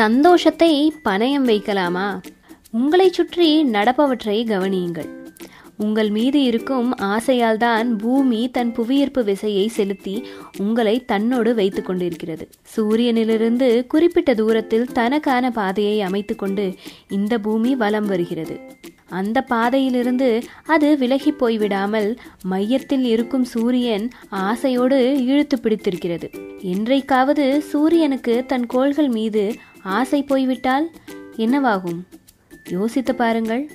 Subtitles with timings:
[0.00, 2.20] சந்தோஷத்தை பணயம் வைக்கலாமா?
[2.70, 5.08] உங்களைச் சுற்றி நடப்பவற்றை கவனியுங்கள்.
[5.76, 10.14] உங்கள் மீது இருக்கும் ஆசையால் தான் பூமி தன் புவியீர்ப்பு விசையை செலுத்தி
[10.58, 12.48] உங்களை தன்னோடு வைத்து கொண்டிருக்கிறது.
[12.76, 16.74] சூரியனிலிருந்து குறிப்பிட்ட தூரத்தில் தனக்கான பாதையை அமைத்துக்கொண்டு
[17.08, 18.60] இந்த பூமி வலம் வருகிறது.
[19.10, 26.30] அந்த பாதையிலிருந்து அது விலகி போய்விடாமல் மையத்தில் இருக்கும் சூரியன் ஆசையோடு இழுத்து பிடித்திருக்கிறது.
[26.58, 30.90] என்றைக்காவது சூரியனுக்கு தன் கோள்கள் மீது ஆசை போய்விட்டால்
[31.36, 32.00] என்னவாகும்?
[32.70, 33.70] யோசித்து பாருங்கள்.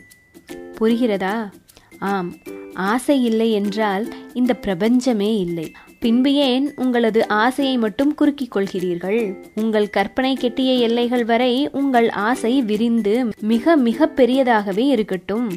[0.79, 1.51] புரிகிறதா?
[1.99, 2.33] ஆம்
[2.73, 5.71] ஆசை இல்லை என்றால் இந்த பிரபஞ்சமே இல்லை.
[5.99, 9.35] பின்பு ஏன் உங்களது ஆசையை மட்டும் குறுக்கிக் கொள்கிறீர்கள்?
[9.55, 15.51] உங்கள் கற்பனை கெட்டிய எல்லைகள் வரை உங்கள் ஆசை விரிந்து மிக மிக பெரியதாகவே இருக்கட்டும்.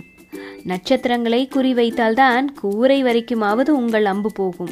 [0.64, 4.70] நட்சத்திரங்களை குறிவைத்தால்தான் கூரை வரைக்குமாவது உங்கள் அம்பு போகும்.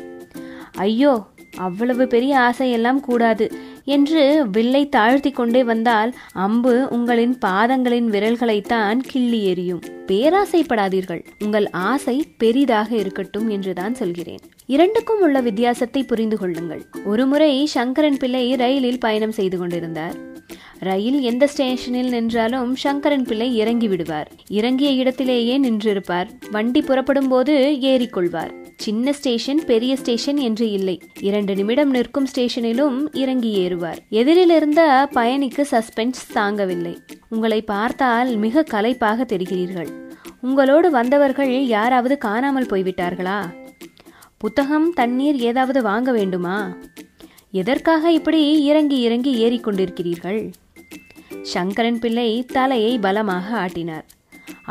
[0.73, 3.53] ஐயோ அவ்வளவு பெரிய ஆசையெல்லாம் கூடாது.
[3.87, 9.81] என்று வில்லை தாழ்த்தி கொண்டே வந்தால் அம்பு உங்களின் பாதங்களின் விரல்களைத்தான் கிள்ளி எறியும்.
[10.07, 11.25] பேராசைப்படாதீர்கள்.
[11.45, 14.39] உங்கள் ஆசை பெரிதாக இருக்கட்டும் என்றுதான் சொல்கிறேன்.
[14.67, 16.87] இரண்டுக்கும் உள்ள வித்தியாசத்தை புரிந்து கொள்ளுங்கள்.
[17.05, 20.35] ஒருமுறை சங்கரன் பிள்ளை ரயிலில் பயணம் செய்து கொண்டிருந்தார்.
[20.81, 24.31] ரயில் எந்த ஸ்டேஷனில் நின்றாலும் சங்கரன் பிள்ளை இறங்கி விடுவார்.
[24.49, 26.29] இறங்கிய இடத்திலேயே நின்றிருப்பார்.
[26.51, 28.51] வண்டி புறப்படும் போது ஏறிக்கொள்வார்.
[28.77, 31.03] சின்ன ஸ்டேஷன் பெரிய ஸ்டேஷன் என்று இல்லை.
[31.21, 33.97] இரண்டு நிமிடம் நிற்கும் ஸ்டேஷனிலும் இறங்கி ஏறுவார்.
[34.11, 36.97] எதிரில் இருந்த பயணிக்கு சஸ்பென்ஸ் தாங்கவில்லை.
[37.29, 39.89] உங்களை பார்த்தால் மிக கலைப்பாக தெரிகிறீர்கள்.
[40.41, 43.41] உங்களோடு வந்தவர்கள் யாராவது காணாமல் போய்விட்டார்களா?
[44.39, 46.77] புத்தகம் தண்ணீர் ஏதாவது வாங்க வேண்டுமா?
[47.51, 50.53] எதற்காக இப்படி இறங்கி இறங்கி ஏறிக்கொண்டிருக்கிறீர்கள்?
[51.53, 54.07] சங்கரன் பிள்ளை தலையை பலமாக ஆட்டினார்.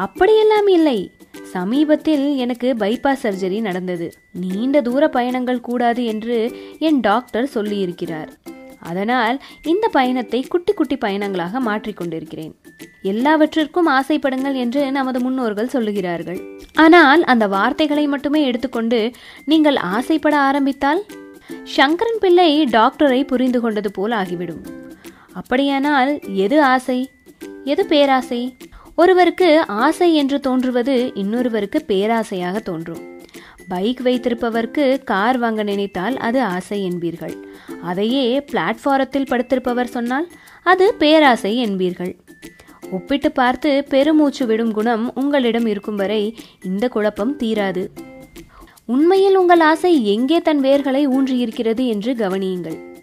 [0.03, 0.99] அப்படியெல்லாம் இல்லை.
[1.53, 4.07] சமீபத்தில் எனக்கு பைபாஸ் சர்ஜரி நடந்தது.
[4.43, 6.37] நீண்ட தூர பயணங்கள் கூடாது என்று
[6.79, 8.29] என் டாக்டர் சொல்லியிருக்கிறார்.
[8.79, 9.37] அதனால்
[9.71, 12.53] இந்த பயணத்தை குட்டி குட்டி பயணங்களாக மாற்றிக்கொண்டிருக்கிறேன்
[13.11, 16.39] எல்லாவற்றிற்கும் ஆசைப்படுங்கள் என்று நமது முன்னோர்கள் சொல்லுகிறார்கள்.
[16.85, 18.99] ஆனால் அந்த வார்த்தைகளை மட்டுமே எடுத்துக்கொண்டு
[19.45, 21.03] நீங்கள் ஆசைப்பட ஆரம்பித்தால்?
[21.77, 24.63] சங்கரன் பிள்ளை டாக்டரை புரிந்து கொண்டது போல் ஆகிவிடும்.
[25.35, 27.09] அப்படியானால் எது ஆசை?
[27.63, 28.57] எது பேராசை?
[28.95, 33.03] ஒருவருக்கு ஆசை என்று தோன்றுவது இன்னொருவருக்கு பேராசையாக தோன்றும்.
[33.67, 37.35] பைக் வைத்திருப்பவருக்கு கார் வாங்க நினைத்தால் அது ஆசை என்பீர்கள்.
[37.81, 40.27] அதையே பிளாட்ஃபாரத்தில் படுத்திருப்பவர் சொன்னால்
[40.63, 42.13] அது பேராசை என்பீர்கள்.
[42.91, 47.85] ஒப்பிட்டு பார்த்து பெருமூச்சு விடும் குணம் உங்களிடம் இருக்கும் வரை இந்த குழப்பம் தீராது.
[48.85, 52.94] உண்மையில் உங்கள் ஆசை எங்கே தன் வேர்களை ஊன்றியிருக்கிறது என்று கவனியுங்கள்.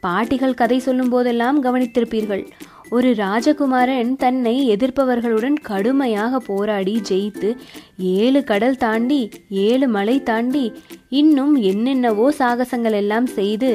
[0.00, 2.44] பாட்டிகள் கதை சொல்லும் போதெல்லாம் கவனித்திருப்பீர்கள்.
[2.88, 7.50] ஒரு ராஜகுமாரன் தன்னை எதிர்ப்பவர்களுடன் கடுமையாக போராடி ஜெயித்து
[7.96, 10.64] ஏழு கடல் தாண்டி ஏழு மலை தாண்டி
[11.08, 13.70] இன்னும் என்னென்னவோ சாகசங்கள் எல்லாம் செய்து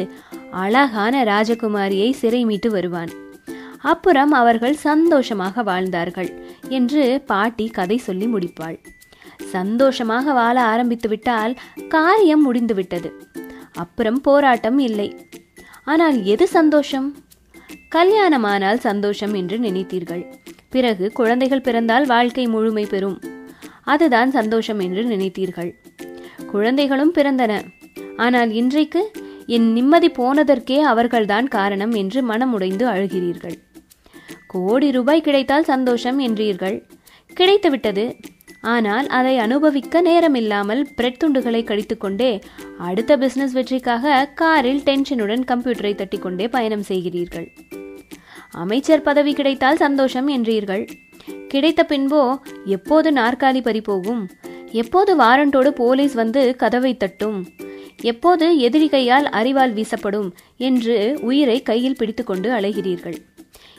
[0.52, 3.13] அழகான ராஜகுமாரியை சிறை மீட்டு வருவான்.
[3.81, 6.30] அப்புறம் அவர்கள் சந்தோஷமாக வாழ்ந்தார்கள்
[6.69, 8.78] என்று பாட்டி கதை சொல்லி முடிப்பாள்.
[9.56, 11.56] சந்தோஷமாக வாழ ஆரம்பித்து விட்டால்
[11.88, 13.12] காரியம் முடிந்துவிட்டது.
[13.74, 15.09] அப்புறம் போராட்டம் இல்லை.
[15.88, 17.07] ஆனால் எது சந்தோஷம்?
[17.90, 20.23] கல்யாணமானால் சந்தோஷம் என்று நினைத்தீர்கள்.
[20.69, 23.18] பிறகு குழந்தைகள் பிறந்தால் வாழ்க்கை முழுமை பெறும்.
[23.84, 25.72] அதுதான் சந்தோஷம் என்று நினைத்தீர்கள்.
[26.51, 27.53] குழந்தைகளும் பிறந்தன.
[28.18, 29.01] ஆனால் இன்றைக்கு
[29.45, 33.57] என் நிம்மதி போனதற்கே அவர்கள்தான் காரணம் என்று மனமுடைந்து அழுகிறீர்கள்.
[34.47, 36.78] கோடி ரூபாய் கிடைத்தால் சந்தோஷம் என்றீர்கள்.
[37.38, 38.06] கிடைத்துவிட்டது.
[38.74, 42.31] ஆனால் அதை அனுபவிக்க நேரமில்லாமல் பிரெட் துண்டுகளை கடித்துக்கொண்டே
[42.78, 47.48] அடுத்த பிசினஸ் வெற்றிக்காக காரில் டென்ஷனுடன் கம்ப்யூட்டரை தட்டிக்கொண்டே பயணம் செய்கிறீர்கள்.
[48.64, 50.84] அமைச்சர் பதவி கிடைத்தால் சந்தோஷம் என்றீர்கள்.
[51.48, 52.22] கிடைத்த பின்போ
[52.66, 54.24] எப்போது நாற்காலி பறிபோகும்
[54.72, 57.40] எப்போது வாரண்டோடு போலீஸ் வந்து கதவை தட்டும்?
[58.02, 60.30] எப்போது எதிரி கையால் அறிவால் வீசப்படும்?
[60.58, 63.18] என்று உயிரை கையில் பிடித்துக்கொண்டு அலைகிறீர்கள்.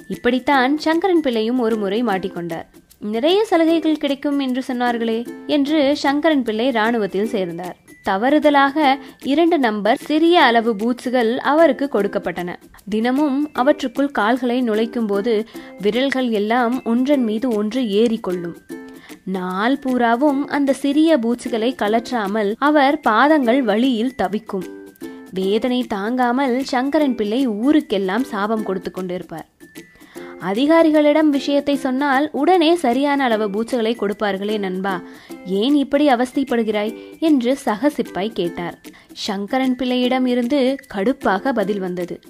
[0.07, 2.67] இப்படித்தான் சங்கரன் பிள்ளையும் ஒரு முறை மாட்டிக்கொண்டார்.
[3.01, 7.77] நிறைய சலுகைகள் கிடைக்கும் என்று சொன்னார்களே என்று சங்கரன் பிள்ளை ராணுவத்தில் சேர்ந்தார்.
[8.05, 12.55] தவறுதலாக இரண்டு நம்பர் சிறிய அளவு பூட்ஸுகள் அவருக்கு கொடுக்கப்பட்டன.
[12.89, 15.49] தினமும் அவற்றுக்குள் கால்களை நுழைக்கும் போது
[15.81, 18.57] விரல்கள் எல்லாம் ஒன்றன் மீது ஒன்று ஏறிக்கொள்ளும்.
[19.25, 24.67] நாள் பூராவும் அந்த சிறிய பூட்ஸுகளை கலற்றாமல் அவர் பாதங்கள் வழியில் தவிக்கும்.
[25.31, 29.47] வேதனை தாங்காமல் சங்கரன் பிள்ளை ஊருக்கெல்லாம் சாபம் கொடுத்து கொண்டிருப்பார்.
[30.41, 35.03] அதிகாரிகளிடம் விஷயத்தை சொன்னால் உடனே சரியான அளவு பூச்சுகளை கொடுப்பார்களே நண்பா.
[35.45, 36.97] ஏன் இப்படி அவஸ்தைப்படுகிறாய்?
[37.19, 38.81] என்று சக சிப்பாய் கேட்டார்.
[39.13, 42.21] சங்கரன் பிள்ளையிடம் இருந்து கடுப்பாக பதில் வந்தது.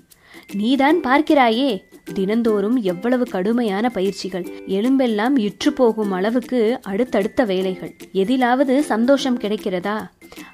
[0.55, 1.83] நீதான் பார்க்கிறாயே
[2.15, 10.07] தினந்தோறும் எவ்வளவு கடுமையான பயிற்சிகள் எலும்பெல்லாம் இற்று போகும் அளவுக்கு அடுத்தடுத்த வேலைகள் எதிலாவது சந்தோஷம் கிடைக்கிறதா?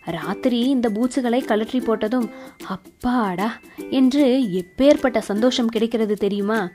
[0.05, 2.31] ராத்திரி இந்த பூச்சுகளை கலற்றி போட்டதும்
[2.67, 3.61] அப்பாடா
[3.91, 6.71] என்று எப்பேற்பட்ட சந்தோஷம் கிடைக்கிறது தெரியுமா?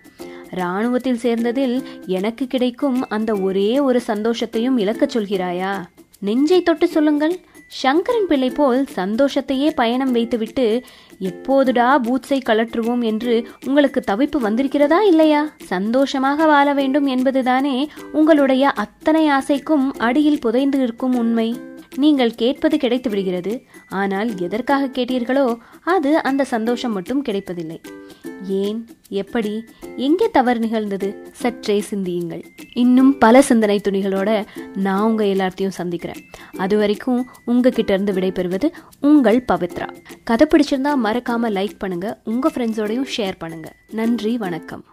[0.52, 5.84] ராணுவத்தில் சேர்ந்ததில் எனக்கு கிடைக்கும் அந்த ஒரே ஒரு சந்தோஷத்தையும் இழக்கச் சொல்கிறாயா?
[6.20, 7.40] நெஞ்சை தொட்டு சொல்லுங்கள்.
[7.68, 10.84] சங்கரன் பிள்ளை போல் சந்தோஷத்தையே பயணம் வைத்துவிட்டு
[11.20, 15.50] எப்போதுடா பூட்ஸை கலற்றுவோம் என்று உங்களுக்கு தவிப்பு வந்திருக்கிறதா இல்லையா?
[15.64, 21.56] சந்தோஷமாக வாழ வேண்டும் என்பதுதானே உங்களுடைய அத்தனை ஆசைக்கும் அடியில் புதைந்து இருக்கும் உண்மை.
[21.96, 23.64] நீங்கள் கேட்பது கிடைத்து விடுகிறது.
[23.90, 27.82] ஆனால் எதற்காக கேட்டீர்களோ அது அந்த சந்தோஷம் மட்டும் கிடைப்பதில்லை.
[28.44, 29.64] ஏன் எப்படி
[29.96, 32.46] எங்கே தவறு நிகழ்ந்தது சற்றே சிந்தியுங்கள்.
[32.74, 34.46] இன்னும் பல சிந்தனை துணிகளோட
[34.76, 36.22] நான் உங்க எல்லாத்தையும் சந்திக்கிறேன்.
[36.58, 38.70] அது வரைக்கும் உங்ககிட்ட இருந்து விடைபெறுவது
[39.00, 39.96] உங்கள் பவித்ரா.
[40.24, 43.76] கதை பிடிச்சிருந்தா மறக்காம லைக் பண்ணுங்க உங்க ஃப்ரெண்ட்ஸோடையும் ஷேர் பண்ணுங்க.
[43.92, 44.86] நன்றி வணக்கம்.